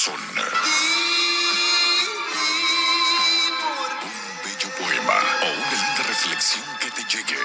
[0.00, 0.20] corazón.
[4.02, 7.36] Un bello poema o una linda reflexión que te llegue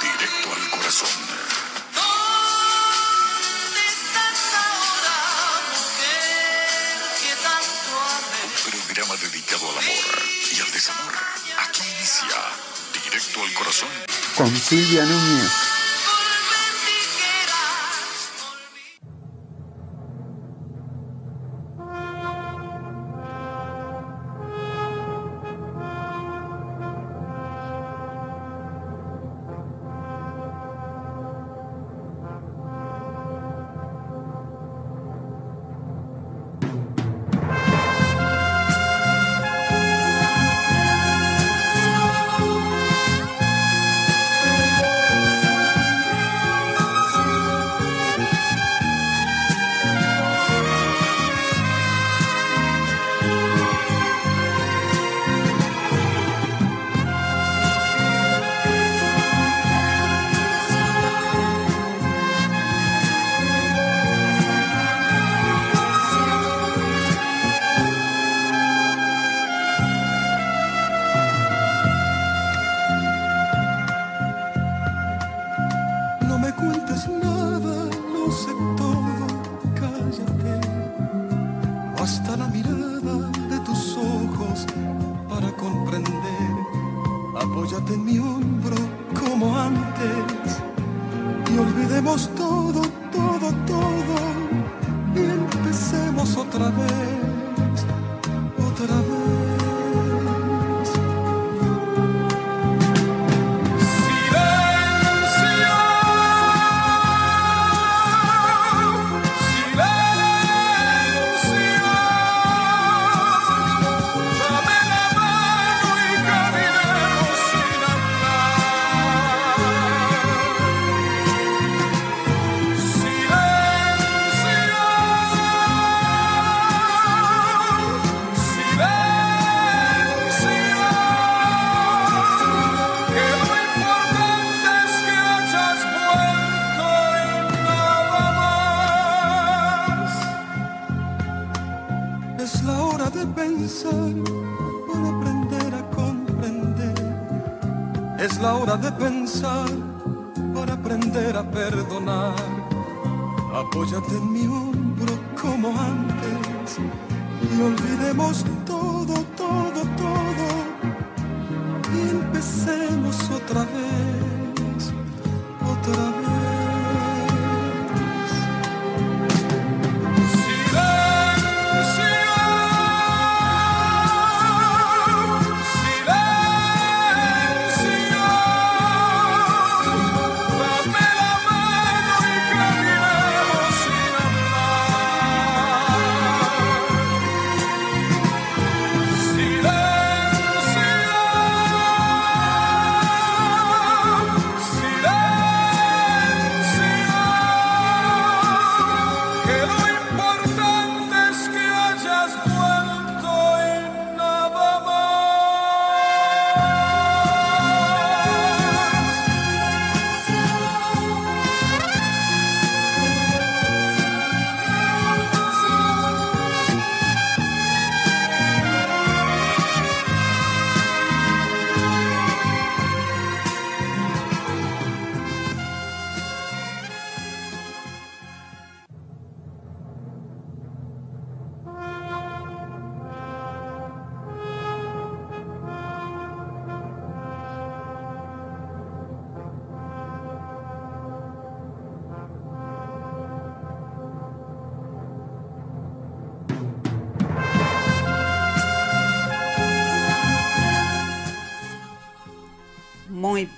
[0.00, 1.08] directo al corazón.
[8.44, 10.22] Un programa dedicado al amor
[10.56, 11.14] y al desamor.
[11.58, 12.36] Aquí inicia
[13.04, 13.88] Directo al corazón.
[14.36, 15.69] con Silvia Núñez.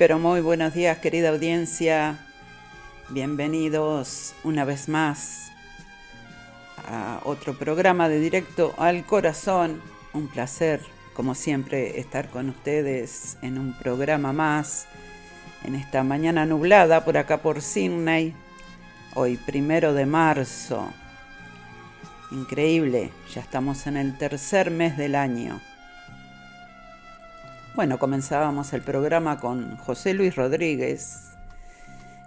[0.03, 2.19] Pero muy buenos días, querida audiencia.
[3.11, 5.53] Bienvenidos una vez más
[6.89, 9.81] a otro programa de Directo al Corazón.
[10.13, 10.81] Un placer,
[11.15, 14.89] como siempre, estar con ustedes en un programa más,
[15.63, 18.35] en esta mañana nublada por acá por Sydney,
[19.15, 20.93] hoy primero de marzo.
[22.33, 25.61] Increíble, ya estamos en el tercer mes del año.
[27.75, 31.31] Bueno, comenzábamos el programa con José Luis Rodríguez,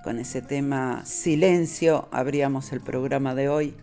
[0.04, 3.76] con ese tema Silencio, abríamos el programa de hoy.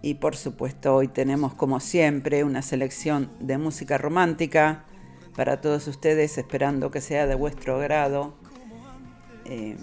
[0.00, 4.86] Y por supuesto hoy tenemos como siempre una selección de música romántica
[5.36, 8.32] para todos ustedes, esperando que sea de vuestro grado.
[9.44, 9.76] Eh,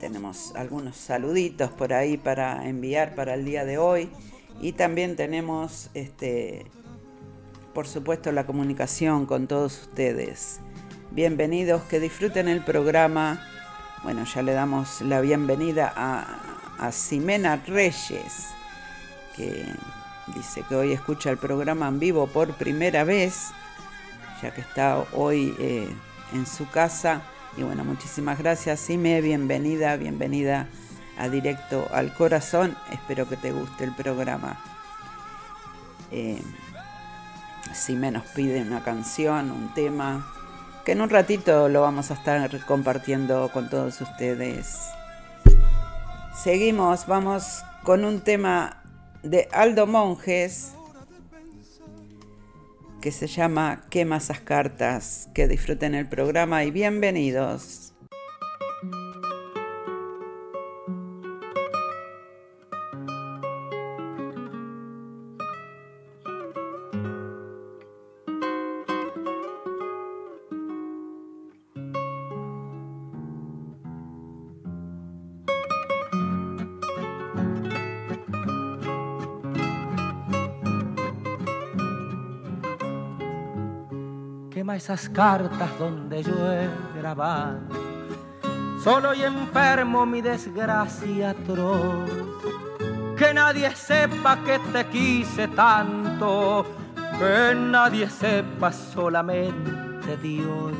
[0.00, 4.10] tenemos algunos saluditos por ahí para enviar para el día de hoy
[4.60, 6.66] y también tenemos este
[7.74, 10.60] por supuesto la comunicación con todos ustedes.
[11.10, 13.42] Bienvenidos, que disfruten el programa.
[14.02, 16.38] Bueno, ya le damos la bienvenida a,
[16.78, 18.48] a Ximena Reyes,
[19.36, 19.66] que
[20.34, 23.48] dice que hoy escucha el programa en vivo por primera vez,
[24.42, 25.88] ya que está hoy eh,
[26.32, 27.22] en su casa.
[27.56, 30.68] Y bueno, muchísimas gracias, Sime, bienvenida, bienvenida
[31.18, 32.76] a Directo al Corazón.
[32.92, 34.60] Espero que te guste el programa.
[36.10, 36.40] Eh,
[37.78, 40.26] Sime nos pide una canción, un tema,
[40.84, 44.78] que en un ratito lo vamos a estar compartiendo con todos ustedes.
[46.42, 48.82] Seguimos, vamos con un tema
[49.22, 50.72] de Aldo Monjes
[53.00, 55.28] que se llama Quema esas cartas.
[55.34, 57.94] Que disfruten el programa y bienvenidos.
[84.78, 87.58] Esas cartas donde yo he grabado.
[88.82, 92.08] Solo y enfermo mi desgracia atroz.
[93.16, 96.64] Que nadie sepa que te quise tanto.
[97.18, 100.74] Que nadie sepa solamente Dios.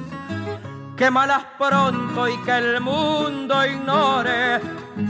[0.96, 4.60] Quémalas pronto y que el mundo ignore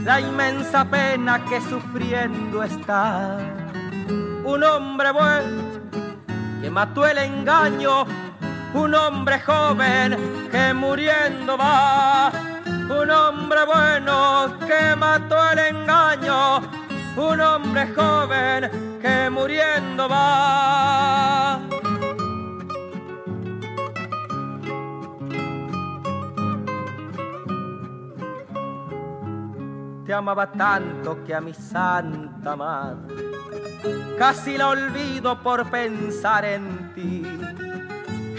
[0.03, 3.37] la inmensa pena que sufriendo está.
[4.43, 5.69] Un hombre bueno
[6.61, 8.05] que mató el engaño
[8.73, 12.31] un hombre joven que muriendo va,
[12.65, 16.61] un hombre bueno que mató el engaño,
[17.17, 21.59] un hombre joven que muriendo va.
[30.05, 33.29] Te amaba tanto que a mi santa madre
[34.17, 37.23] casi la olvido por pensar en ti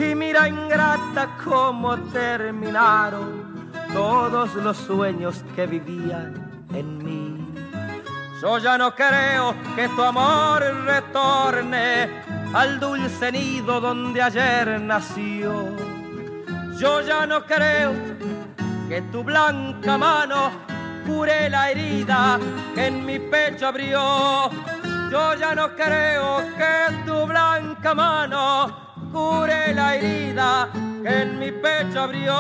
[0.01, 7.55] y mira ingrata cómo terminaron todos los sueños que vivían en mí.
[8.41, 12.09] Yo ya no creo que tu amor retorne
[12.55, 15.67] al dulce nido donde ayer nació.
[16.79, 17.93] Yo ya no creo
[18.89, 20.51] que tu blanca mano
[21.07, 22.39] cure la herida
[22.75, 24.51] que en mi pecho abrió.
[25.11, 30.71] Yo ya no creo que tu blanca mano cure la herida
[31.03, 32.35] que en mi pecho abrió.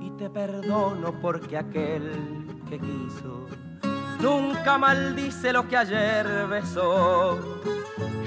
[0.00, 3.46] Y te perdono porque aquel que quiso
[4.20, 7.38] nunca maldice lo que ayer besó.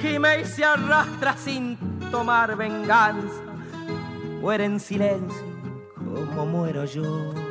[0.04, 1.78] Y me se arrastra sin
[2.09, 3.42] tomar venganza,
[4.42, 5.52] muere en silencio
[6.06, 7.51] como muero yo.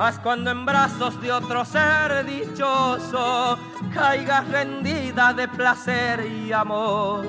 [0.00, 3.58] Mas cuando en brazos de otro ser dichoso
[3.92, 7.26] caigas rendida de placer y amor,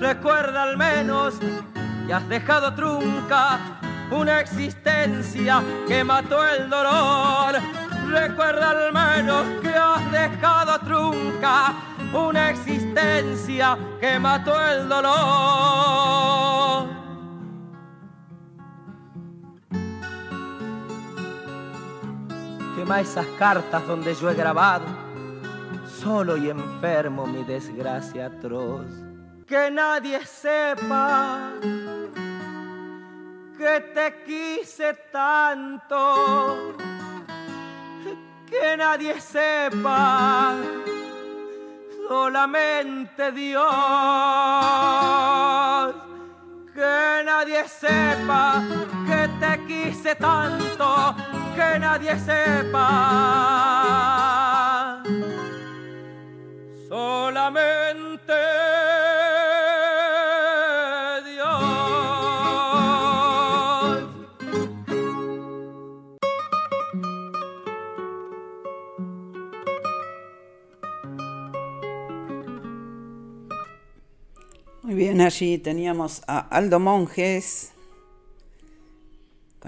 [0.00, 1.34] recuerda al menos
[2.04, 3.60] que has dejado trunca
[4.10, 7.60] una existencia que mató el dolor.
[8.08, 11.74] Recuerda al menos que has dejado trunca
[12.12, 16.97] una existencia que mató el dolor.
[22.78, 24.84] Quema esas cartas donde yo he grabado,
[26.00, 28.86] solo y enfermo mi desgracia atroz.
[29.48, 31.50] Que nadie sepa
[33.58, 36.76] que te quise tanto.
[38.48, 40.54] Que nadie sepa,
[42.06, 43.64] solamente Dios.
[46.72, 48.62] Que nadie sepa
[49.04, 52.88] que te quise tanto que nadie sepa.
[56.88, 58.32] Solamente
[61.24, 61.62] Dios.
[74.82, 77.72] Muy bien, allí teníamos a Aldo Monjes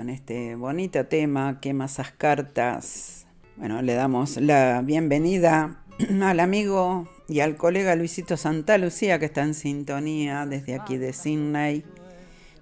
[0.01, 3.27] con este bonito tema, ¿qué masas cartas?
[3.59, 5.85] Bueno, le damos la bienvenida
[6.23, 11.13] al amigo y al colega Luisito Santa Lucía que está en sintonía desde aquí de
[11.13, 11.85] Sydney.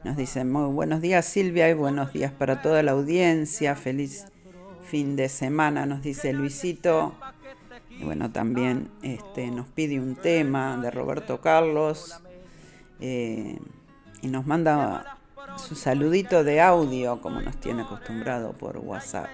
[0.02, 3.76] Nos dice muy buenos días Silvia y buenos días para toda la audiencia.
[3.76, 4.26] Feliz
[4.82, 7.14] fin de semana, nos dice Luisito.
[7.88, 12.20] Y bueno, también este, nos pide un tema de Roberto Carlos
[12.98, 13.60] eh,
[14.22, 15.17] y nos manda
[15.58, 19.28] su saludito de audio, como nos tiene acostumbrado por WhatsApp,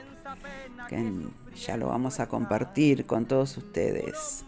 [0.88, 1.12] que
[1.54, 4.44] ya lo vamos a compartir con todos ustedes.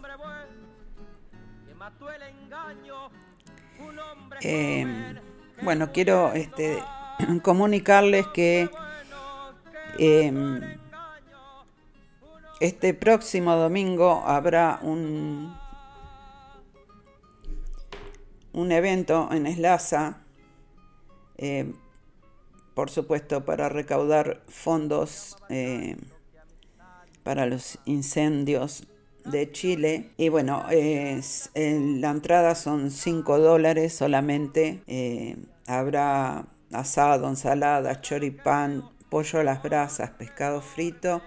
[4.41, 5.15] Eh,
[5.61, 6.83] bueno, quiero este,
[7.43, 8.69] comunicarles que
[9.97, 10.77] eh,
[12.59, 15.55] este próximo domingo habrá un,
[18.53, 20.21] un evento en Eslaza,
[21.37, 21.73] eh,
[22.73, 25.97] por supuesto para recaudar fondos eh,
[27.23, 28.87] para los incendios
[29.25, 30.11] de Chile.
[30.17, 34.83] Y bueno, la entrada son 5 dólares solamente.
[34.87, 41.21] Eh, habrá asado, ensalada, choripán, pollo a las brasas, pescado frito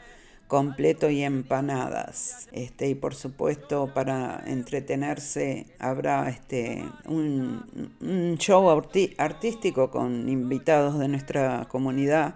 [0.50, 2.49] completo y empanadas.
[2.50, 11.69] Este, y por supuesto para entretenerse habrá este, un, show artístico con invitados de nuestra
[11.69, 12.35] comunidad.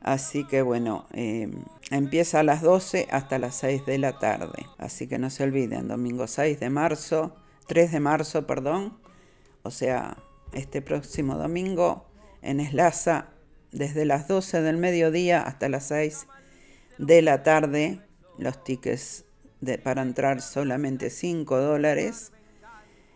[0.00, 1.52] Así que bueno, em,
[1.90, 4.64] empieza a las 12 hasta las 6 de la tarde.
[4.78, 7.36] Así que no se olviden, domingo 6 de marzo,
[7.66, 8.96] 3 de marzo, perdón.
[9.64, 10.16] O sea,
[10.54, 12.06] este próximo domingo
[12.40, 13.26] en Eslaza,
[13.70, 16.26] desde las 12 del mediodía hasta las 6
[17.00, 18.02] de la tarde.
[18.38, 19.24] Los tickets
[19.60, 22.30] de, para entrar solamente 5 dólares.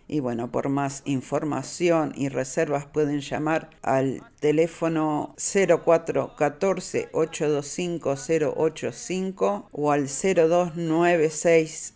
[0.07, 9.93] Y bueno, por más información y reservas pueden llamar al teléfono 0414 825 085 o
[9.93, 11.95] al 029610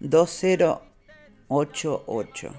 [0.00, 2.50] 2088.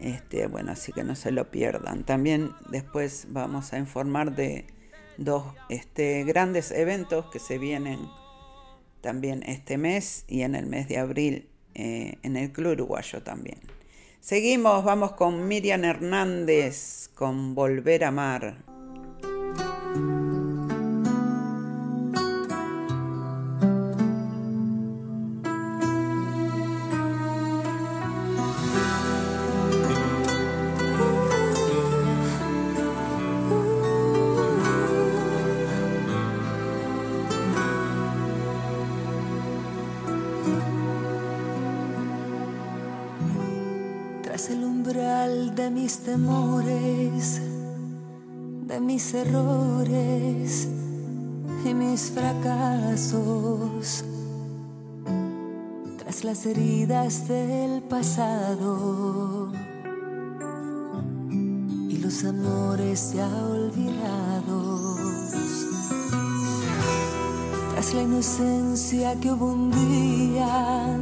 [0.00, 2.02] Este, bueno, así que no se lo pierdan.
[2.04, 4.66] También después vamos a informar de
[5.16, 8.00] dos este, grandes eventos que se vienen
[9.00, 13.58] también este mes y en el mes de abril eh, en el Club Uruguayo también.
[14.20, 18.73] Seguimos, vamos con Miriam Hernández con Volver a Amar.
[46.04, 47.40] Temores,
[48.66, 50.68] de mis errores
[51.64, 53.24] y mis fracasos,
[55.98, 59.50] tras las heridas del pasado
[61.88, 65.00] y los amores ya olvidados,
[67.72, 70.98] tras la inocencia que hubo un día,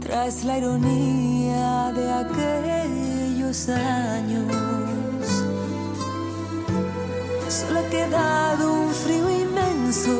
[0.00, 3.21] tras la ironía de aquel
[3.52, 4.46] años.
[7.48, 10.10] Solo ha quedado un frío inmenso,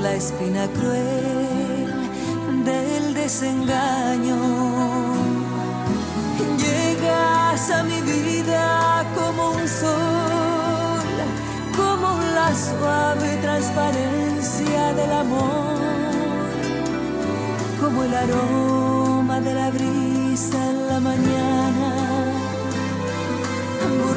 [0.00, 1.92] la espina cruel
[2.64, 4.36] del desengaño.
[6.62, 11.08] Llegas a mi vida como un sol,
[11.76, 15.74] como la suave transparencia del amor,
[17.80, 20.14] como el aroma de la brisa
[20.88, 21.33] la mañana,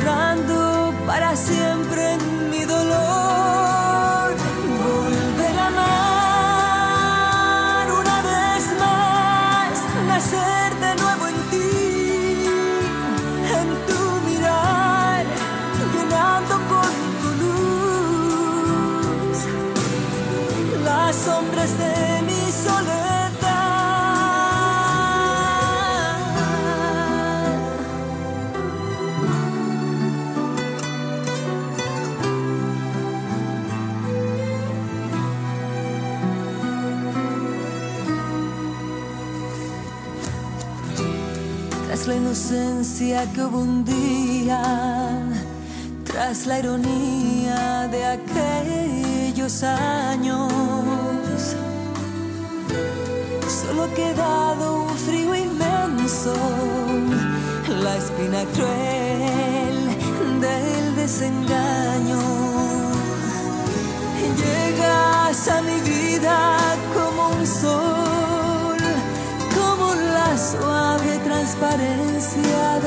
[0.07, 1.76] borrando para siempre
[43.25, 44.61] que hubo un día,
[46.03, 50.51] tras la ironía de aquellos años.
[53.47, 56.35] Solo ha quedado un frío inmenso,
[57.81, 59.77] la espina cruel
[60.39, 62.21] del desengaño.
[64.43, 66.59] Llegas a mi vida
[66.93, 68.77] como un sol,
[69.57, 72.26] como la suave transparencia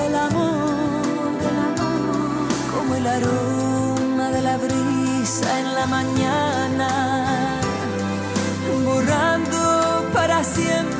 [0.02, 1.32] del amor,
[2.72, 6.88] como el aroma de la brisa en la mañana,
[8.84, 9.60] borrando
[10.12, 10.99] para siempre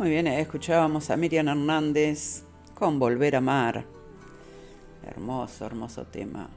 [0.00, 3.84] Muy bien, eh, escuchábamos a Miriam Hernández con Volver a Amar.
[5.06, 6.48] Hermoso, hermoso tema.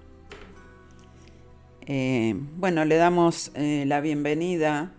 [1.81, 4.93] Eh, bueno, le damos eh, la bienvenida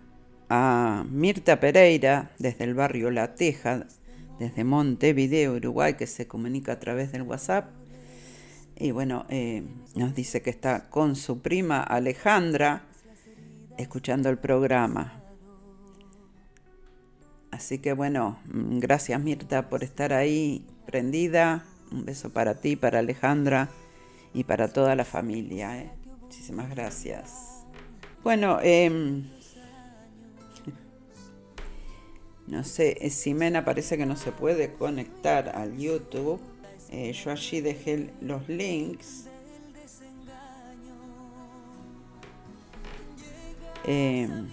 [0.51, 3.87] a Mirta Pereira desde el barrio La Teja,
[4.39, 7.71] desde Montevideo, Uruguay, que se comunica a través del WhatsApp.
[8.77, 9.25] Y bueno,
[9.95, 12.83] nos dice que está con su prima Alejandra
[13.79, 15.24] escuchando el programa.
[17.55, 21.65] Así que bueno, mm, gracias Mirta por estar ahí prendida.
[21.93, 23.69] Un beso para ti, para Alejandra
[24.33, 25.79] y para toda la familia.
[25.79, 25.91] ¿eh?
[26.21, 27.65] Muchísimas gracias.
[28.25, 29.23] Bueno, em,
[32.49, 36.41] no sé, eh, Ximena parece que no se puede conectar al YouTube.
[36.91, 39.29] Eh, yo allí dejé los links.
[43.85, 44.49] Em,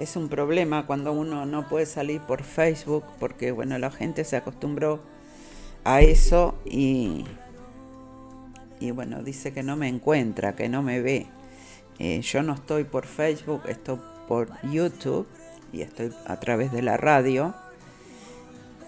[0.00, 4.36] es un problema cuando uno no puede salir por Facebook porque bueno la gente se
[4.36, 5.00] acostumbró
[5.84, 7.26] a eso y
[8.80, 11.26] y bueno dice que no me encuentra que no me ve.
[11.98, 15.26] Eh, yo no estoy por Facebook estoy por YouTube
[15.70, 17.54] y estoy a través de la radio.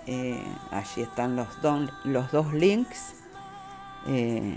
[0.06, 1.46] Eh, allí están los,
[2.04, 3.16] los dos links.
[4.06, 4.56] Eh,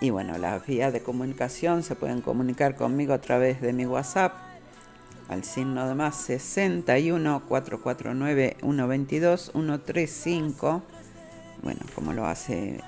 [0.00, 4.53] y bueno las vías de comunicación se pueden comunicar conmigo a través de mi WhatsApp
[5.28, 10.82] al signo de más 61 449 122 135
[11.62, 12.80] bueno como lo hace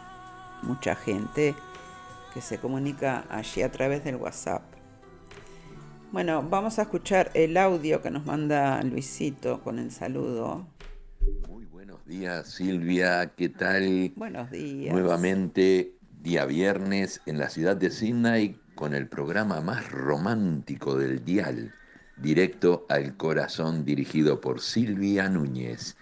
[0.63, 1.55] mucha gente
[2.35, 4.63] que se comunica allí a través del WhatsApp.
[6.13, 10.67] Bueno vamos a escuchar el audio que nos manda Luisito con el saludo.
[11.49, 13.33] Muy buenos días, Silvia.
[13.35, 14.13] ¿Qué tal?
[14.17, 14.93] buenos días.
[14.93, 21.75] Nuevamente, día viernes en la ciudad de Sydney con el programa más romántico del dial,
[22.17, 25.97] directo al corazón dirigido por Silvia Núñez.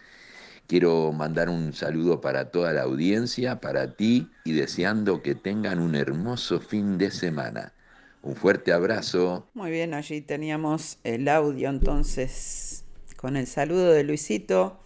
[0.67, 5.95] Quiero mandar un saludo para toda la audiencia, para ti y deseando que tengan un
[5.95, 7.75] hermoso fin de semana.
[8.23, 9.47] Un fuerte abrazo.
[9.53, 12.85] Muy bien, allí teníamos el audio entonces
[13.17, 14.81] con el saludo de Luisito.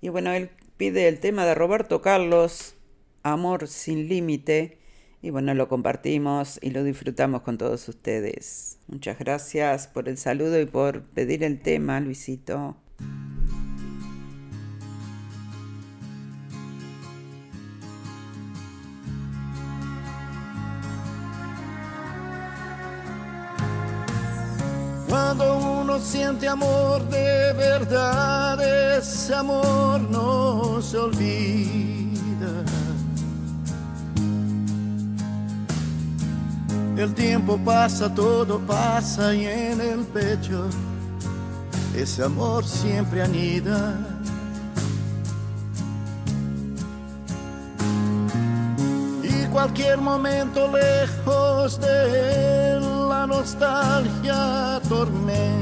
[0.00, 2.74] Y bueno, él pide el tema de Roberto Carlos,
[3.22, 4.79] Amor sin límite.
[5.22, 8.78] Y bueno, lo compartimos y lo disfrutamos con todos ustedes.
[8.88, 12.76] Muchas gracias por el saludo y por pedir el tema, Luisito.
[25.06, 32.64] Cuando uno siente amor de verdad, ese amor no se olvida.
[37.00, 40.66] El tiempo pasa, todo pasa y en el pecho
[41.96, 43.94] ese amor siempre anida.
[49.22, 55.54] Y cualquier momento lejos de la nostalgia tormenta.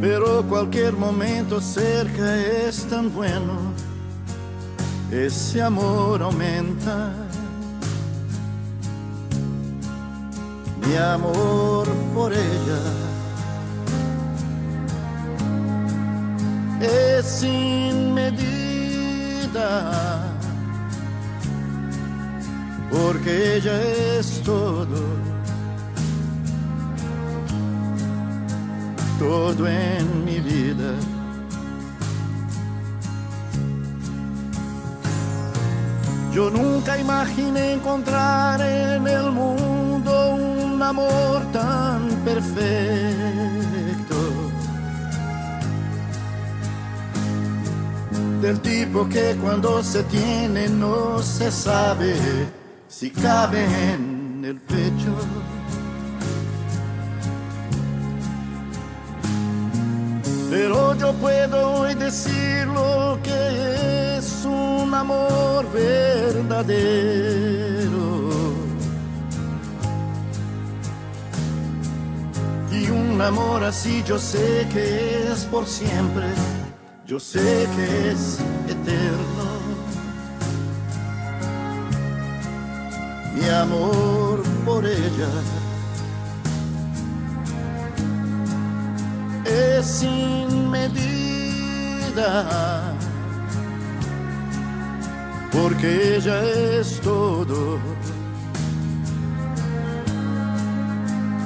[0.00, 3.75] Pero cualquier momento cerca es tan bueno,
[5.10, 7.12] ese amor aumenta.
[10.86, 12.80] Mi amor por ella
[16.80, 18.56] es sin medida
[22.90, 23.82] porque ella
[24.18, 25.02] es todo,
[29.18, 30.92] todo en mi vida.
[36.36, 42.56] Yo nunca imaginé encontrar en el mundo un amor tan perfecto.
[48.42, 52.14] Del tipo que cuando se tiene no se sabe
[52.86, 55.16] si cabe en el pecho.
[60.50, 66.56] Pero yo puedo hoy decir lo que es un amor verdadero.
[72.72, 76.26] Y un amor así yo sé que es por siempre,
[77.06, 79.46] yo sé que es eterno.
[83.36, 85.28] mi amor por ella
[89.44, 92.24] es sin medida,
[95.56, 96.42] porque ella
[96.78, 97.78] es todo,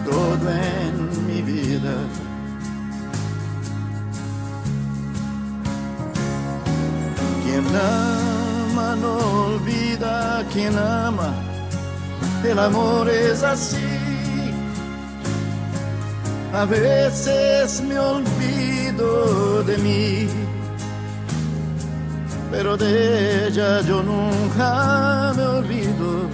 [0.04, 1.94] todo en mi vida.
[7.44, 11.32] Quien ama no olvida, quien ama
[12.44, 13.76] el amor es así.
[16.52, 20.28] A veces me olvido de mí,
[22.50, 26.28] pero de ella yo nunca me olvido.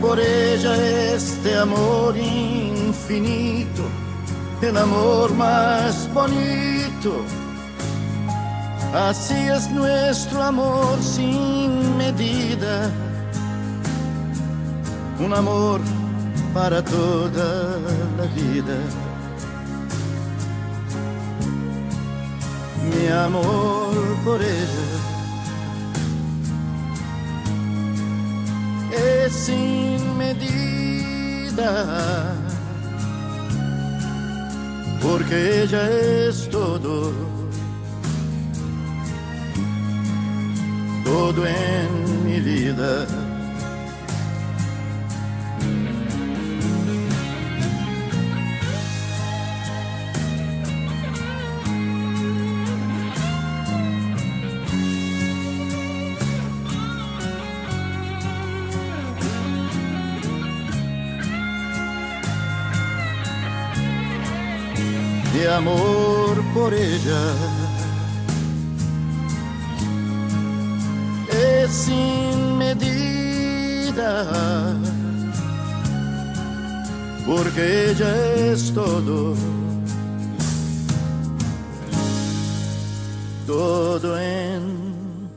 [0.00, 0.76] Por ella
[1.14, 3.82] este amor infinito,
[4.62, 7.24] el amor más bonito
[8.96, 12.90] Así es nuestro amor sin medida,
[15.20, 15.82] un amor
[16.54, 17.78] para toda
[18.16, 18.78] la vida.
[22.90, 23.94] Mi amor
[24.24, 24.86] por ella
[28.92, 31.72] es sin medida,
[35.02, 35.90] porque ella
[36.28, 37.36] es todo
[41.06, 43.06] todo en mi vida.
[65.56, 67.22] Amor por ella
[71.68, 74.24] sin medida,
[77.26, 78.12] porque ella
[78.52, 79.34] es todo,
[83.46, 85.28] todo en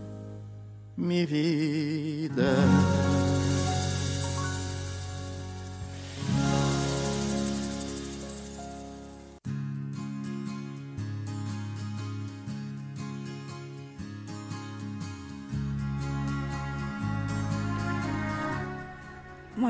[0.95, 2.88] mi vida.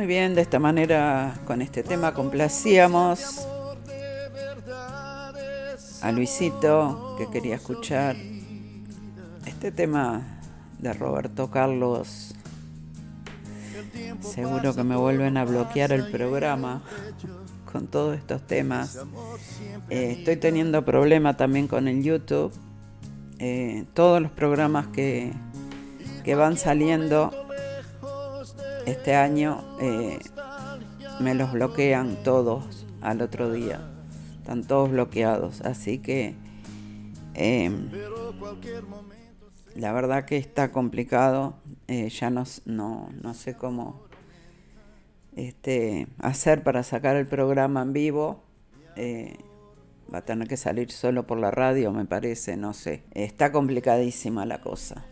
[0.10, 3.48] Bien, de esta manera con este tema complacíamos
[6.02, 8.16] a Luisito que quería escuchar
[9.46, 10.24] este tema
[10.80, 12.34] de Roberto Carlos.
[14.22, 16.82] Seguro que me vuelven a bloquear el programa
[17.72, 18.98] con todos estos temas.
[19.92, 22.52] Eh, estoy teniendo problema también con el YouTube.
[23.38, 25.34] Eh, todos los programas que,
[26.24, 27.49] que van saliendo
[28.92, 30.20] este año eh,
[31.20, 33.82] me los bloquean todos al otro día.
[34.40, 35.62] Están todos bloqueados.
[35.62, 36.36] Así que
[37.34, 37.90] em,
[39.76, 41.56] la verdad que está complicado.
[41.88, 44.10] ya no, no, no sé cómo
[45.36, 48.44] este, hacer para sacar el programa en vivo.
[48.96, 49.38] Eh,
[50.14, 53.04] va a tener que salir solo por la radio, me parece, no sé.
[53.12, 55.06] Está complicadísima la cosa.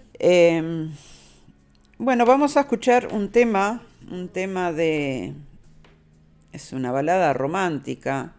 [1.99, 3.81] Bueno, vamos a escuchar un tema,
[4.11, 5.33] un tema de...
[6.51, 8.33] Es una balada romántica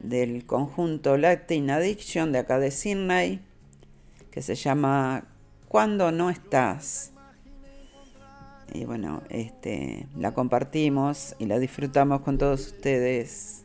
[0.00, 3.40] del conjunto Latin Addiction de acá de Sydney,
[4.30, 5.24] que se llama
[5.68, 7.12] Cuando no estás
[8.72, 13.64] y bueno, este, la compartimos y la disfrutamos con todos ustedes.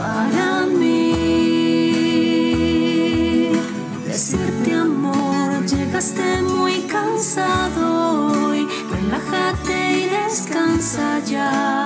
[0.00, 1.12] para mí.
[4.06, 7.84] Decirte amor, llegaste muy cansado
[8.48, 8.66] hoy.
[8.90, 11.79] Relájate y descansa ya.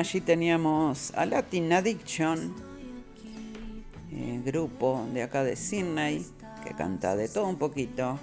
[0.00, 2.54] Allí teníamos a Latin Addiction,
[4.10, 6.26] eh, grupo de acá de Sydney,
[6.64, 8.18] que canta de todo un poquito.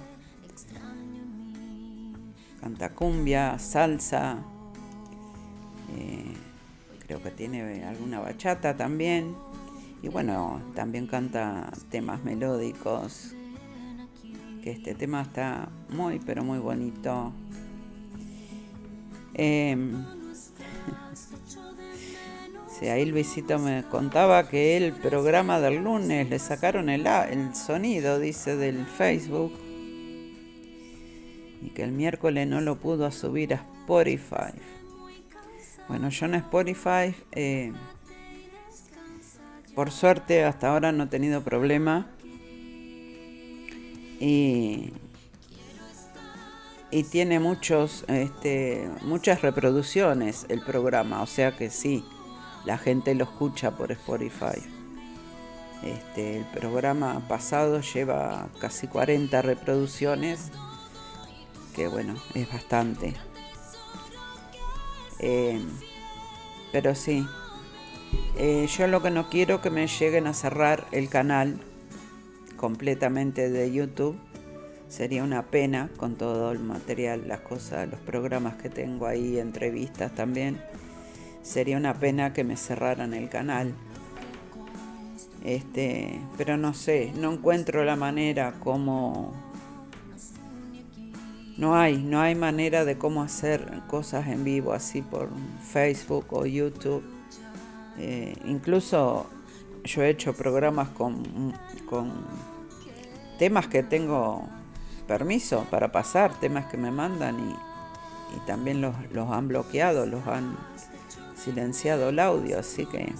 [2.60, 4.38] Canta cumbia, salsa,
[5.96, 6.34] eh,
[7.06, 9.36] creo que tiene alguna bachata también.
[10.02, 13.34] Y bueno, también canta temas melódicos,
[14.62, 17.32] que este tema está muy, pero muy bonito.
[19.34, 19.76] Eh,
[22.78, 28.18] sí, ahí Luisito me contaba que el programa del lunes le sacaron el, el sonido,
[28.18, 29.52] dice, del Facebook.
[31.60, 34.52] Y que el miércoles no lo pudo subir a Spotify.
[35.88, 37.72] Bueno, yo en Spotify, eh,
[39.74, 42.10] por suerte, hasta ahora no he tenido problema.
[44.20, 44.92] Y,
[46.90, 52.04] y tiene muchos, este, muchas reproducciones el programa, o sea que sí,
[52.68, 54.60] la gente lo escucha por Spotify.
[55.82, 60.50] Este, el programa pasado lleva casi 40 reproducciones,
[61.74, 63.14] que bueno, es bastante.
[65.18, 65.58] Eh,
[66.70, 67.26] pero sí,
[68.36, 71.58] eh, yo lo que no quiero que me lleguen a cerrar el canal
[72.58, 74.18] completamente de YouTube.
[74.88, 80.14] Sería una pena con todo el material, las cosas, los programas que tengo ahí, entrevistas
[80.14, 80.60] también.
[81.48, 83.72] Sería una pena que me cerraran el canal.
[85.42, 89.32] Este, pero no sé, no encuentro la manera como
[91.56, 95.30] no hay, no hay manera de cómo hacer cosas en vivo así por
[95.72, 97.02] Facebook o YouTube.
[97.96, 99.26] Eh, incluso
[99.84, 101.54] yo he hecho programas con,
[101.88, 102.12] con
[103.38, 104.46] temas que tengo
[105.06, 110.26] permiso para pasar, temas que me mandan y, y también los, los, han bloqueado, los
[110.26, 110.54] han
[111.42, 113.12] silenciado el audio, así que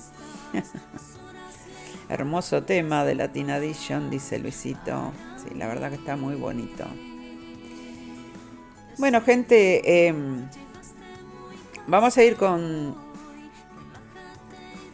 [2.08, 5.12] hermoso tema de Latin Edition, dice Luisito.
[5.36, 6.84] Sí, la verdad que está muy bonito.
[8.98, 10.14] Bueno, gente, eh,
[11.86, 12.96] vamos a ir con,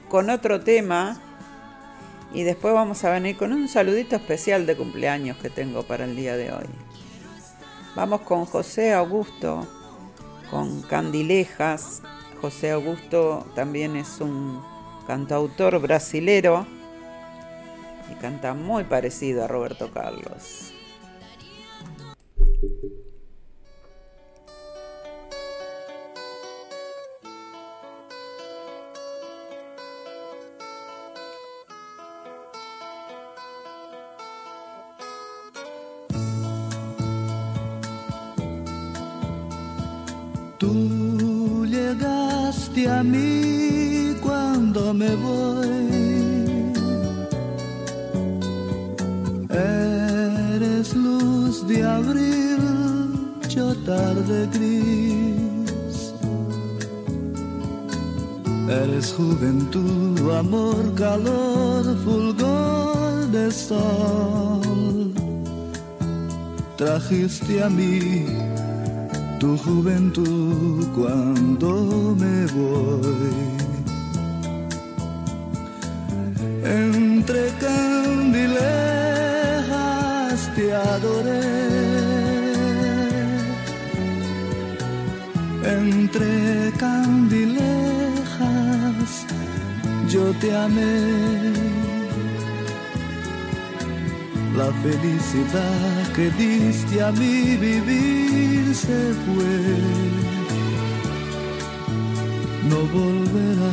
[0.09, 1.19] con otro tema
[2.35, 6.17] y después vamos a venir con un saludito especial de cumpleaños que tengo para el
[6.17, 6.67] día de hoy.
[7.95, 9.67] Vamos con José Augusto,
[10.51, 12.03] con Candilejas.
[12.45, 14.61] José Augusto también es un
[15.07, 16.67] cantautor brasilero
[18.13, 20.75] y canta muy parecido a Roberto Carlos.
[42.55, 46.73] Llegaste a mí cuando me voy.
[49.51, 52.59] Eres luz de abril,
[53.49, 56.15] yo tarde gris.
[58.69, 65.13] Eres juventud, amor, calor, fulgor de sol.
[66.77, 68.54] Trajiste a mí
[69.45, 71.71] tu juventud cuando
[72.23, 73.35] me voy.
[76.65, 78.61] Entre candilejas
[80.57, 81.47] te adoré.
[85.79, 86.31] Entre
[86.85, 87.67] candilejas
[90.13, 90.97] yo te amé.
[94.61, 99.57] La felicidad que diste a mi vivir se fue.
[102.69, 103.73] No volverá,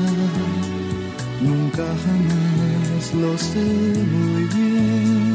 [1.42, 3.66] nunca jamás, lo sé
[4.14, 5.31] muy bien.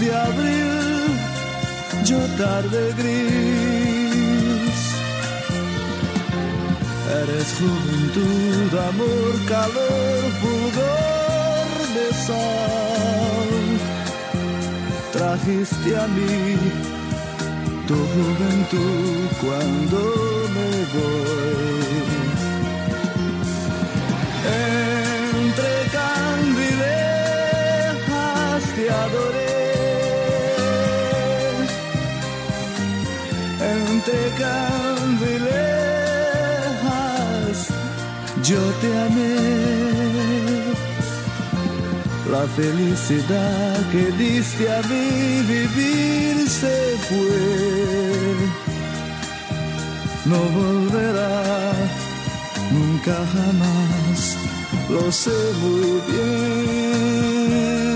[0.00, 1.18] de abril,
[2.04, 3.38] yo tarde gris.
[7.20, 13.50] Eres juventud, amor, calor, pudor de sol.
[15.12, 16.56] Trajiste a mí
[17.88, 19.98] tu juventud cuando
[20.54, 21.57] me voy.
[34.08, 35.58] Entre candilejas
[38.42, 39.36] yo te amé.
[42.30, 48.36] La felicidad que diste a mí vivir se fue.
[50.24, 51.72] No volverá
[52.70, 54.38] nunca jamás,
[54.88, 57.87] lo sé muy bien.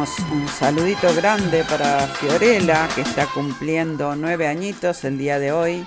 [0.00, 5.86] Un saludito grande para Fiorella, que está cumpliendo nueve añitos el día de hoy.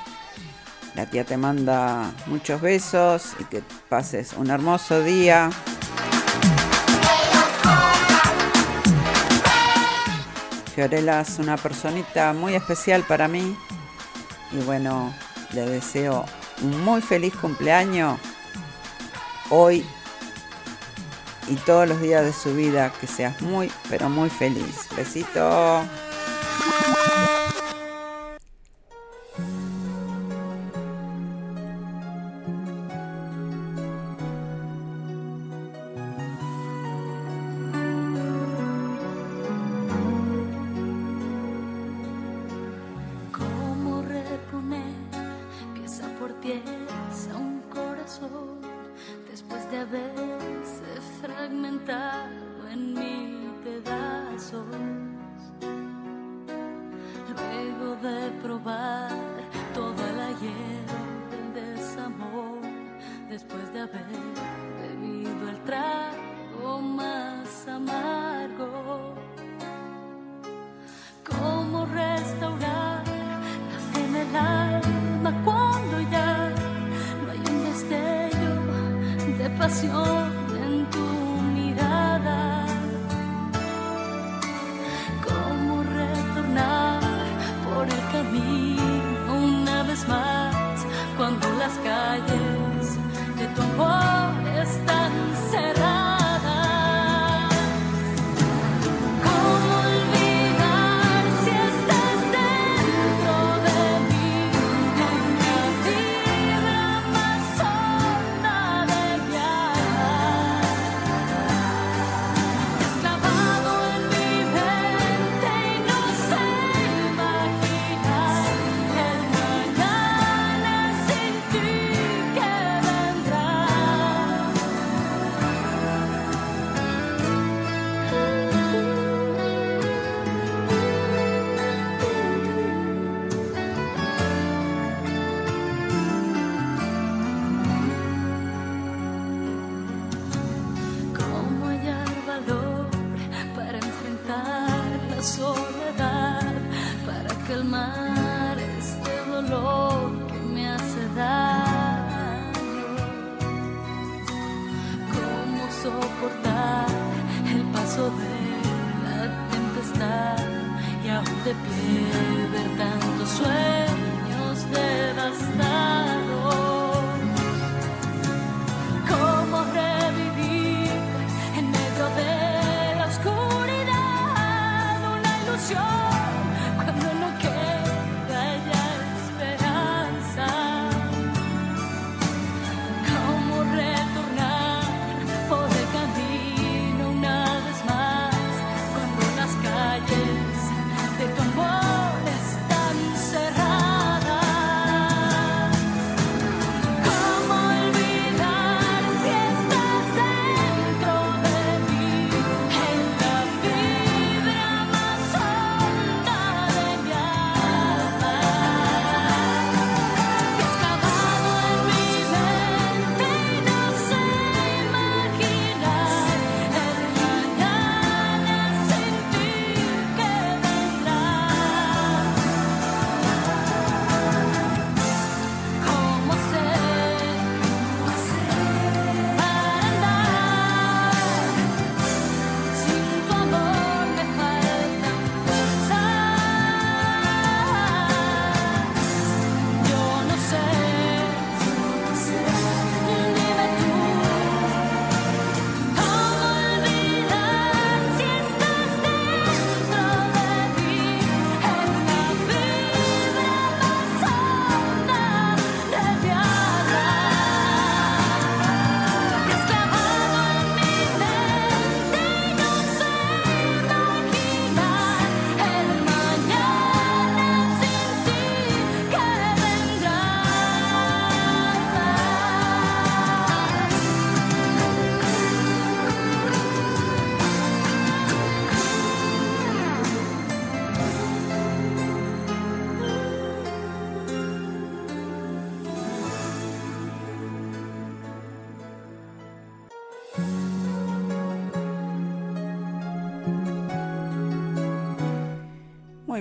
[0.94, 5.50] La tía te manda muchos besos y que pases un hermoso día.
[10.76, 13.58] Fiorella es una personita muy especial para mí
[14.52, 15.12] y bueno,
[15.54, 16.24] le deseo
[16.62, 18.20] un muy feliz cumpleaños
[19.50, 19.84] hoy
[21.48, 24.88] y todos los días de su vida que seas muy, pero muy feliz.
[24.96, 25.84] Besito.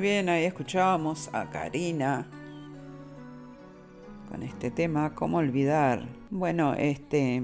[0.02, 2.26] Bien, ahí escuchábamos a Karina
[4.28, 6.08] con este tema, ¿cómo olvidar?
[6.28, 7.40] Bueno, este,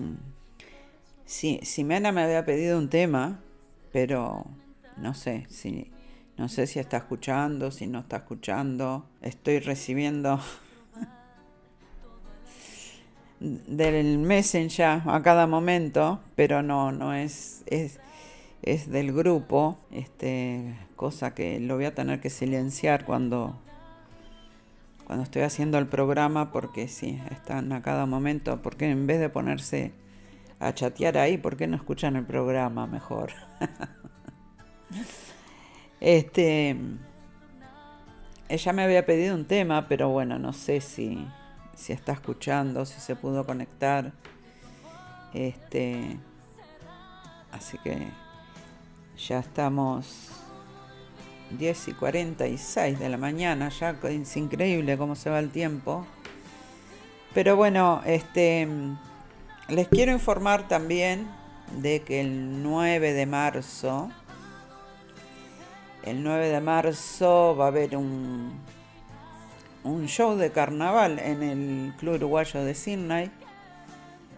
[1.25, 3.39] sí, Simena me había pedido un tema,
[3.93, 4.45] pero
[4.97, 5.93] no sé si,
[6.37, 9.09] no sé si está escuchando, si no está escuchando.
[9.23, 10.41] Estoy recibiendo
[13.39, 18.01] del Messenger a cada momento, pero no, no es, es,
[18.63, 23.59] es del grupo, este, cosa que lo voy a tener que silenciar cuando,
[25.07, 29.31] cuando estoy haciendo el programa, porque sí, están a cada momento, porque en vez de
[29.31, 29.93] ponerse
[30.61, 33.33] a chatear ahí, ¿por qué no escuchan el programa mejor?
[36.01, 36.77] este,
[38.51, 41.27] ella me había pedido un tema, pero bueno, no sé si
[41.79, 44.13] si está escuchando, si se pudo conectar.
[45.33, 46.19] Este,
[47.53, 48.09] así que
[49.17, 50.31] ya estamos
[51.51, 56.07] 10 y 46 de la mañana, ya es increíble cómo se va el tiempo.
[57.35, 58.67] Pero bueno, este,
[59.69, 61.29] les quiero informar también
[61.81, 64.11] de que el 9 de marzo,
[66.05, 68.53] el 9 de marzo va a haber un,
[69.85, 73.31] un show de carnaval en el Club Uruguayo de Sydney.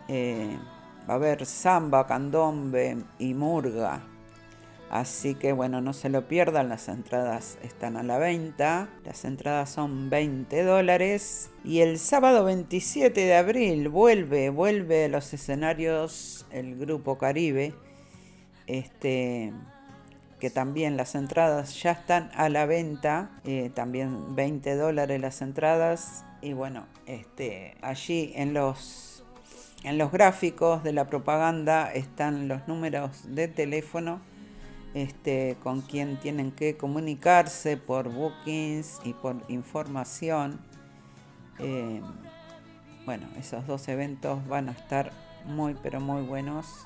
[0.09, 0.59] Eh,
[1.09, 4.03] va a haber samba, candombe y murga.
[4.91, 8.89] Así que bueno, no se lo pierdan, las entradas están a la venta.
[9.05, 11.51] Las entradas son 20 dólares.
[11.65, 17.73] Y el sábado 27 de abril vuelve, vuelve a los escenarios el grupo Caribe.
[18.67, 19.53] Este,
[20.41, 26.25] que también las entradas ya están a la venta, eh, también 20 dólares las entradas
[26.41, 29.23] y bueno, este, allí en los,
[29.85, 34.21] en los gráficos de la propaganda están los números de teléfono
[34.95, 40.61] este, con quien tienen que comunicarse por bookings y por información.
[41.59, 42.01] Eh,
[43.05, 45.13] bueno, esos dos eventos van a estar
[45.47, 46.85] muy pero muy buenos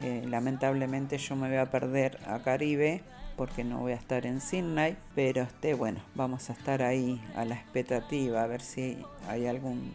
[0.00, 3.02] eh, lamentablemente yo me voy a perder a Caribe
[3.36, 7.44] porque no voy a estar en Sydney, pero este, bueno, vamos a estar ahí a
[7.44, 8.98] la expectativa a ver si
[9.28, 9.92] hay algún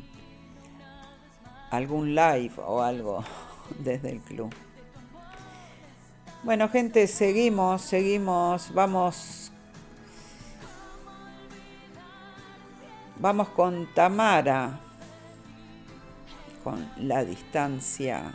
[1.71, 3.24] algún live o algo
[3.80, 4.53] desde el club.
[6.44, 9.50] Bueno, gente, seguimos, seguimos, vamos.
[13.18, 14.78] Vamos con Tamara
[16.66, 18.34] con la distancia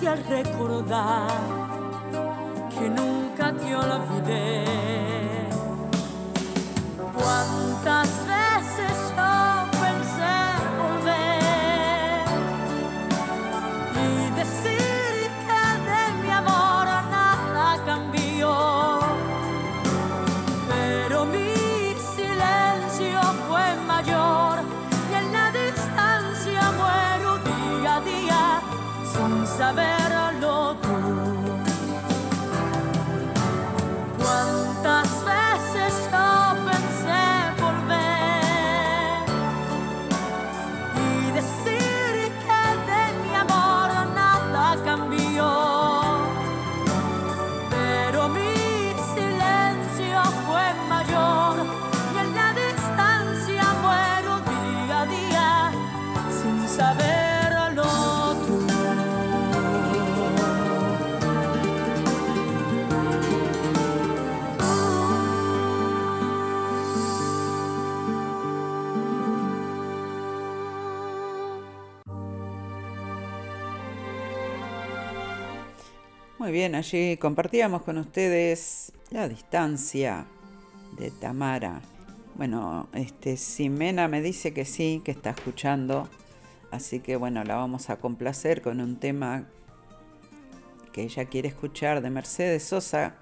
[0.06, 1.28] Al recordar
[2.70, 4.87] que nunca te olvidé.
[76.48, 80.24] Muy bien, allí compartíamos con ustedes la distancia
[80.96, 81.82] de Tamara.
[82.36, 86.08] Bueno, este Simena me dice que sí, que está escuchando.
[86.70, 89.44] Así que bueno, la vamos a complacer con un tema
[90.90, 93.16] que ella quiere escuchar de Mercedes Sosa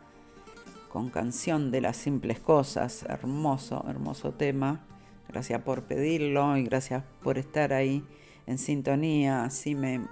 [0.89, 3.03] con canción de las simples cosas.
[3.09, 4.87] Hermoso, hermoso tema.
[5.29, 8.05] Gracias por pedirlo y gracias por estar ahí
[8.47, 9.43] en sintonía.
[9.43, 10.03] Así me,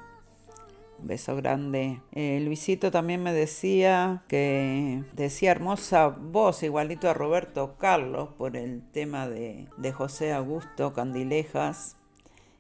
[1.05, 2.01] beso grande.
[2.13, 8.83] Eh, Luisito también me decía que decía hermosa voz, igualito a Roberto Carlos, por el
[8.93, 11.97] tema de, José Augusto Candilejas.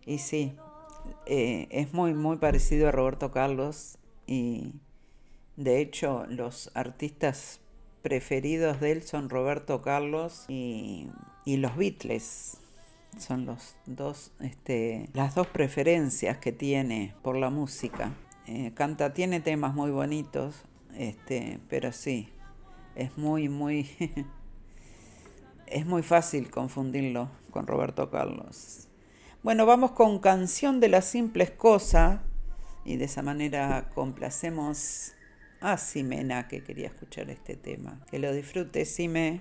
[0.06, 0.56] Y sí,
[1.26, 3.98] eh, es muy, muy parecido a Roberto Carlos.
[4.26, 4.74] Y
[5.56, 7.60] de hecho, los artistas
[8.02, 11.08] preferidos de él son Roberto Carlos y,
[11.44, 12.58] y los Beatles.
[13.18, 18.12] Son los dos, este, las dos preferencias que tiene por la música.
[18.46, 20.54] Eh, canta, tiene temas muy bonitos,
[20.94, 22.28] este, pero sí,
[22.94, 23.88] es muy, muy,
[25.66, 28.88] es muy fácil confundirlo con Roberto Carlos.
[29.42, 32.20] Bueno, vamos con Canción de las Simples Cosas
[32.84, 35.12] y de esa manera complacemos
[35.60, 38.00] a Simena que quería escuchar este tema.
[38.10, 39.40] Que lo disfrute, Sime.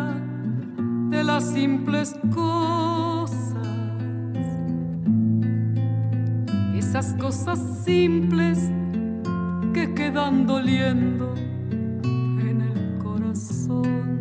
[1.33, 3.67] las simples cosas.
[6.75, 8.69] Esas cosas simples
[9.73, 11.33] que quedan doliendo
[12.03, 14.19] en el corazón.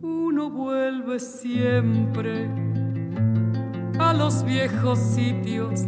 [0.00, 2.48] Uno vuelve siempre
[3.98, 5.86] a los viejos sitios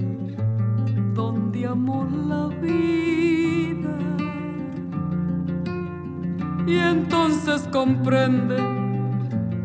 [7.84, 8.56] comprende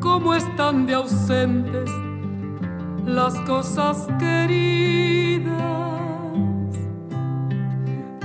[0.02, 1.90] cómo están de ausentes
[3.06, 5.54] las cosas queridas.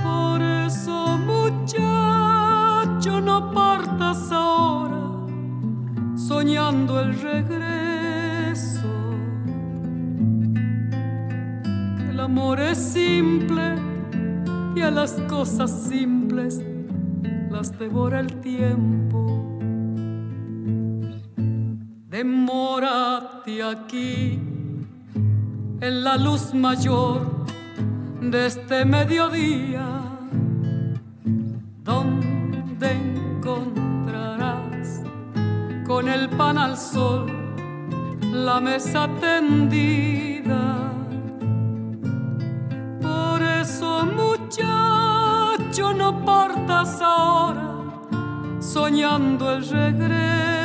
[0.03, 4.99] Por eso, muchacho, no partas ahora
[6.17, 8.91] soñando el regreso.
[12.09, 13.75] El amor es simple
[14.75, 16.61] y a las cosas simples
[17.49, 19.54] las devora el tiempo.
[23.47, 24.39] Aquí
[25.79, 27.45] en la luz mayor
[28.19, 30.01] de este mediodía,
[31.83, 35.03] donde encontrarás
[35.85, 37.27] con el pan al sol
[38.33, 40.91] la mesa tendida.
[42.99, 47.75] Por eso, muchacho, no partas ahora
[48.59, 50.64] soñando el regreso.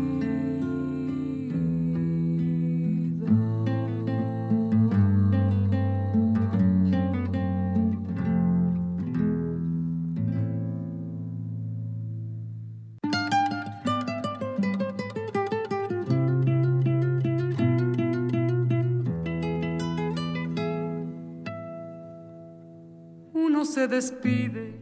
[23.91, 24.79] Despide.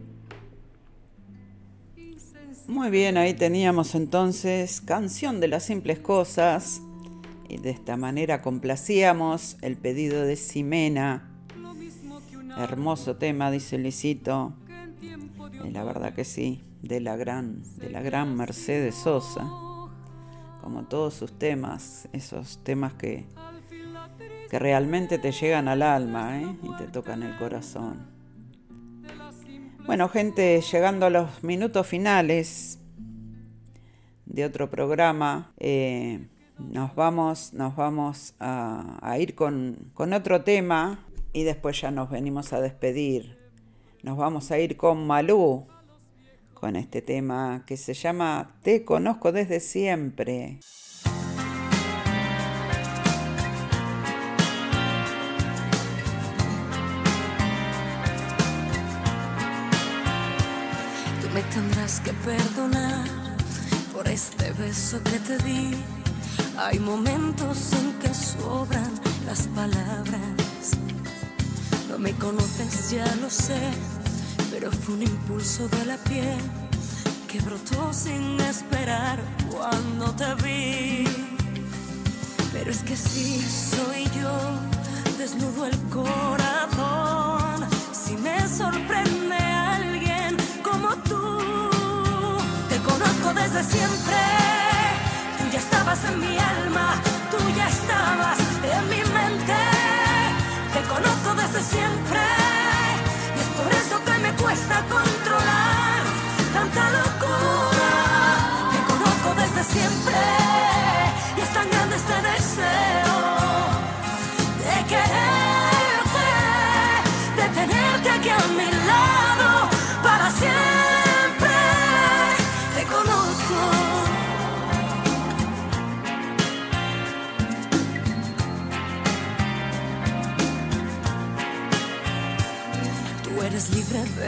[2.68, 6.82] Muy bien, ahí teníamos entonces Canción de las Simples Cosas.
[7.49, 11.28] Y de esta manera complacíamos el pedido de Ximena.
[12.57, 14.53] Hermoso tema, dice Licito.
[15.66, 19.41] Y la verdad que sí, de la gran, de la gran Mercedes Sosa.
[20.62, 23.26] Como todos sus temas, esos temas que,
[24.51, 26.55] que realmente te llegan al alma ¿eh?
[26.62, 28.09] y te tocan el corazón.
[29.86, 32.80] Bueno, gente, llegando a los minutos finales
[34.25, 36.27] de otro programa, eh,
[36.59, 42.09] nos vamos, nos vamos a, a ir con, con, otro tema y después ya nos
[42.09, 43.38] venimos a despedir.
[44.03, 45.65] Nos vamos a ir con Malú,
[46.53, 50.59] con este tema que se llama Te conozco desde siempre.
[61.80, 63.07] Que perdonar
[63.93, 65.71] por este beso que te di.
[66.57, 68.91] Hay momentos en que sobran
[69.25, 70.75] las palabras.
[71.89, 73.61] No me conoces, ya lo sé,
[74.51, 76.39] pero fue un impulso de la piel
[77.30, 79.17] que brotó sin esperar
[79.49, 81.05] cuando te vi.
[82.51, 84.38] Pero es que sí, soy yo,
[85.17, 89.38] desnudo el corazón, si me sorprende
[93.30, 94.17] conozco desde siempre,
[95.38, 96.95] tú ya estabas en mi alma,
[97.32, 99.55] tú ya estabas en mi mente.
[100.73, 102.19] Te conozco desde siempre,
[103.36, 106.01] y es por eso que me cuesta controlar
[106.53, 107.91] tanta locura.
[108.71, 110.38] Te conozco desde siempre,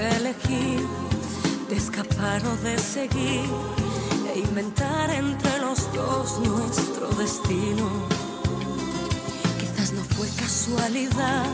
[0.01, 0.87] de elegir,
[1.69, 3.45] de escapar o de seguir,
[4.33, 7.87] e inventar entre los dos nuestro destino.
[9.59, 11.45] Quizás no fue casualidad,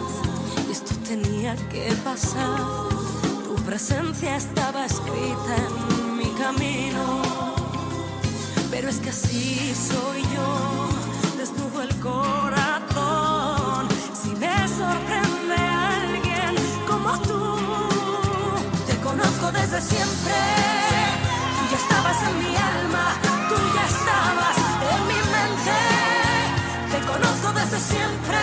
[0.71, 2.59] esto tenía que pasar.
[3.43, 7.03] Tu presencia estaba escrita en mi camino.
[8.71, 12.56] Pero es que así soy yo, desnudo el corazón.
[19.77, 20.33] Desde siempre.
[21.57, 23.05] Tú ya estabas en mi alma,
[23.49, 24.57] tú ya estabas
[24.93, 25.77] en mi mente.
[26.91, 28.37] Te conozco desde siempre.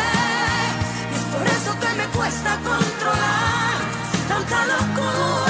[1.11, 3.78] Y es por eso que me cuesta controlar
[4.28, 5.43] tanta locura.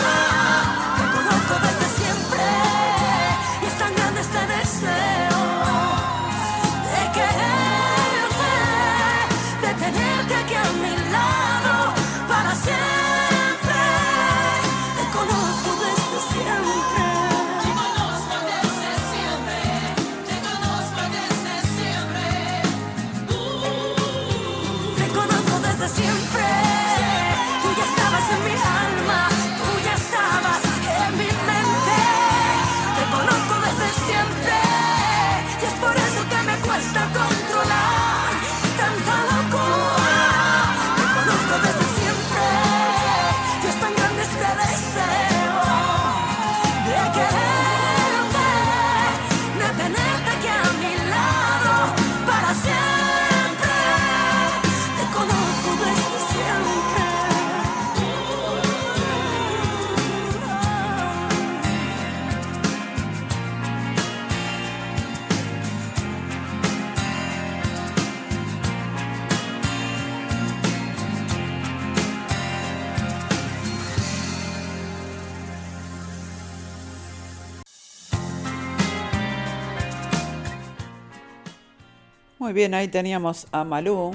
[82.55, 84.13] Bien, ahí teníamos a Malú.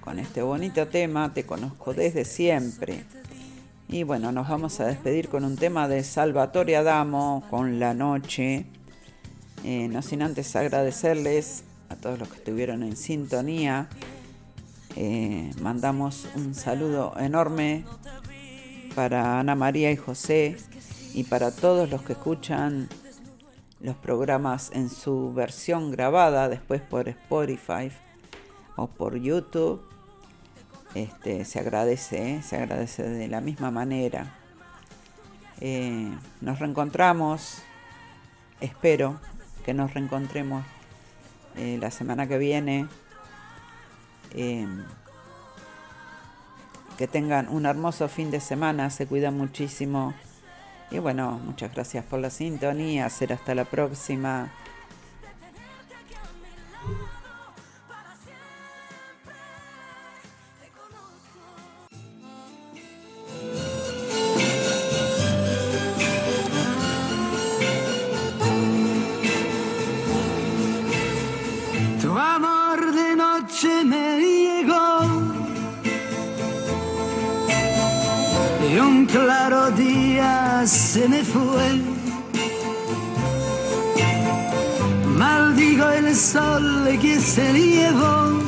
[0.00, 3.04] con este bonito tema, Te conozco desde siempre.
[3.88, 8.66] Y bueno, nos vamos a despedir con un tema de Salvatore Adamo, con La Noche.
[9.64, 13.88] Eh, no sin antes agradecerles a todos los que estuvieron en sintonía.
[14.96, 17.84] Eh, mandamos un saludo enorme
[18.94, 20.58] para Ana María y José
[21.14, 22.88] y para todos los que escuchan
[23.82, 27.90] los programas en su versión grabada después por Spotify
[28.76, 29.82] o por YouTube.
[30.94, 32.42] Este, se agradece, ¿eh?
[32.42, 34.34] se agradece de la misma manera.
[35.60, 36.10] Eh,
[36.40, 37.62] nos reencontramos,
[38.60, 39.18] espero
[39.64, 40.64] que nos reencontremos
[41.56, 42.86] eh, la semana que viene.
[46.98, 50.14] que tengan un hermoso fin de semana, se cuidan muchísimo.
[50.92, 53.08] Y bueno, muchas gracias por la sintonía.
[53.08, 54.50] Será hasta la próxima.
[79.12, 81.68] Claro día se me fue.
[85.16, 88.40] Maldigo el sol que se llevó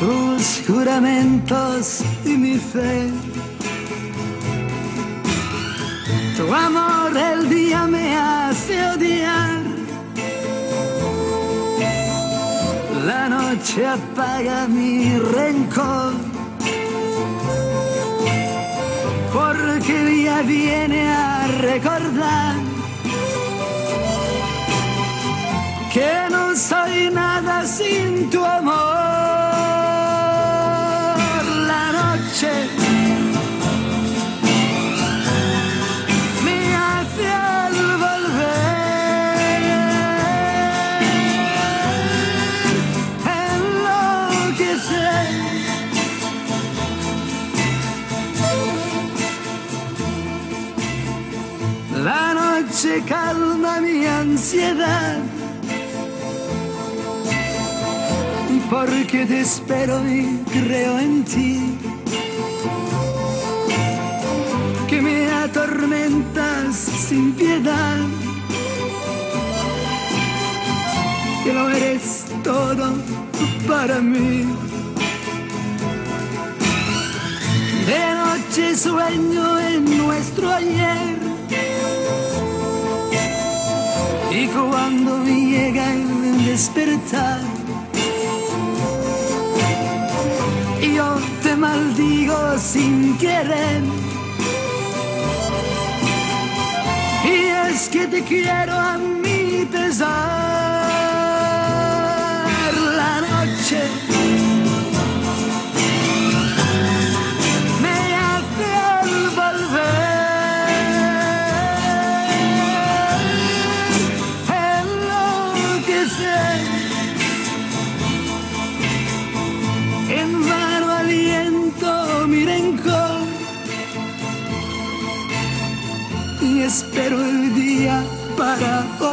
[0.00, 3.10] tus juramentos y mi fe.
[6.36, 9.62] Tu amor el día me hace odiar.
[13.06, 16.33] La noche apaga mi rencor.
[19.44, 22.54] Porque el día viene a recordar
[25.92, 29.03] que no soy nada sin tu amor.
[52.74, 55.18] Noche calma mi ansiedad.
[58.68, 61.78] Porque te espero y creo en ti.
[64.88, 67.98] Que me atormentas sin piedad.
[71.44, 72.92] Que lo eres todo
[73.68, 74.46] para mí.
[77.86, 81.13] De noche sueño en nuestro ayer.
[84.52, 87.40] Cuando llega el despertar,
[90.94, 93.82] yo te maldigo sin querer.
[97.24, 100.63] Y es que te quiero a mi pesar.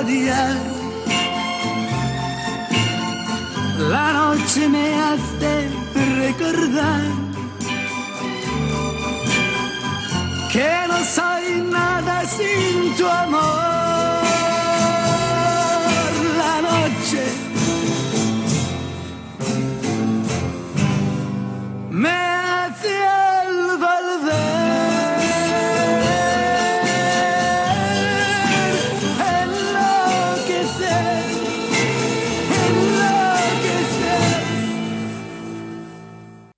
[0.02, 0.58] Odiar.
[3.90, 5.70] La noche me hace
[6.24, 7.02] recordar
[10.52, 13.81] que no soy nada sin tu amor.